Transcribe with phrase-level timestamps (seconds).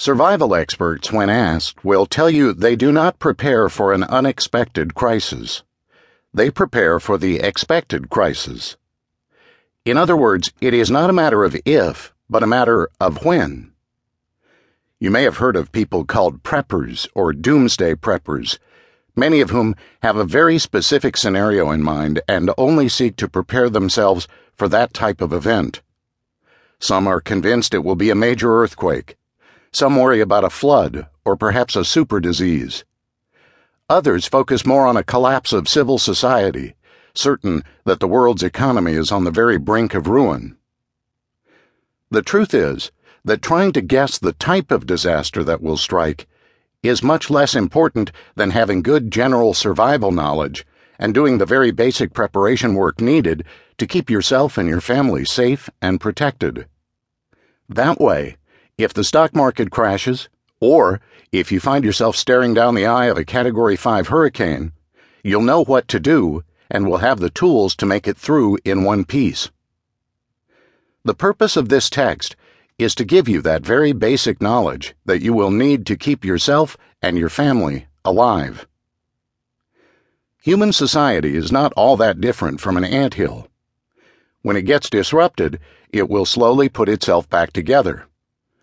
[0.00, 5.64] Survival experts, when asked, will tell you they do not prepare for an unexpected crisis.
[6.32, 8.76] They prepare for the expected crisis.
[9.84, 13.72] In other words, it is not a matter of if, but a matter of when.
[15.00, 18.60] You may have heard of people called preppers or doomsday preppers,
[19.16, 23.68] many of whom have a very specific scenario in mind and only seek to prepare
[23.68, 25.82] themselves for that type of event.
[26.78, 29.16] Some are convinced it will be a major earthquake.
[29.72, 32.84] Some worry about a flood or perhaps a super disease.
[33.90, 36.74] Others focus more on a collapse of civil society,
[37.14, 40.56] certain that the world's economy is on the very brink of ruin.
[42.10, 42.90] The truth is
[43.24, 46.26] that trying to guess the type of disaster that will strike
[46.82, 50.64] is much less important than having good general survival knowledge
[50.98, 53.44] and doing the very basic preparation work needed
[53.76, 56.66] to keep yourself and your family safe and protected.
[57.68, 58.37] That way,
[58.78, 60.28] if the stock market crashes,
[60.60, 61.00] or
[61.32, 64.72] if you find yourself staring down the eye of a Category 5 hurricane,
[65.24, 68.84] you'll know what to do and will have the tools to make it through in
[68.84, 69.50] one piece.
[71.04, 72.36] The purpose of this text
[72.78, 76.76] is to give you that very basic knowledge that you will need to keep yourself
[77.02, 78.68] and your family alive.
[80.42, 83.48] Human society is not all that different from an ant hill.
[84.42, 85.58] When it gets disrupted,
[85.92, 88.06] it will slowly put itself back together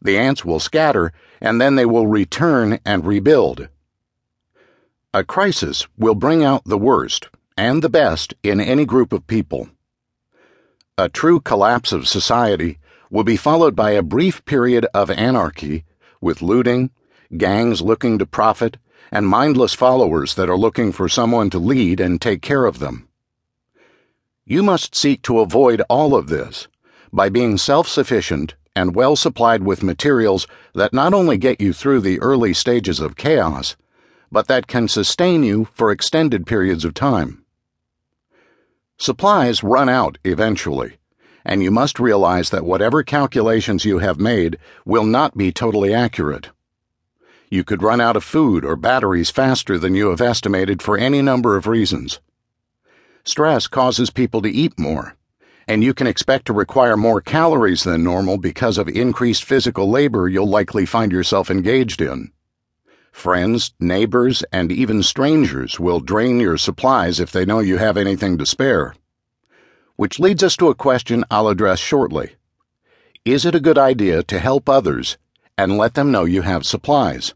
[0.00, 3.68] the ants will scatter, and then they will return and rebuild.
[5.12, 9.68] A crisis will bring out the worst and the best in any group of people.
[10.98, 12.78] A true collapse of society
[13.10, 15.84] will be followed by a brief period of anarchy
[16.20, 16.90] with looting,
[17.36, 18.76] gangs looking to profit,
[19.10, 23.08] and mindless followers that are looking for someone to lead and take care of them.
[24.44, 26.68] You must seek to avoid all of this
[27.12, 32.00] by being self sufficient and well supplied with materials that not only get you through
[32.00, 33.74] the early stages of chaos,
[34.30, 37.42] but that can sustain you for extended periods of time.
[38.98, 40.98] Supplies run out eventually,
[41.44, 46.50] and you must realize that whatever calculations you have made will not be totally accurate.
[47.48, 51.22] You could run out of food or batteries faster than you have estimated for any
[51.22, 52.20] number of reasons.
[53.24, 55.16] Stress causes people to eat more
[55.68, 60.28] and you can expect to require more calories than normal because of increased physical labor
[60.28, 62.30] you'll likely find yourself engaged in.
[63.10, 68.38] Friends, neighbors, and even strangers will drain your supplies if they know you have anything
[68.38, 68.94] to spare.
[69.96, 72.36] Which leads us to a question I'll address shortly.
[73.24, 75.16] Is it a good idea to help others
[75.58, 77.34] and let them know you have supplies?